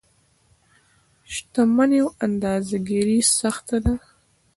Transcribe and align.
شتمنيو 1.33 2.07
اندازه 2.25 2.77
ګیري 2.87 3.19
سخته 3.39 3.77
ده. 3.83 3.93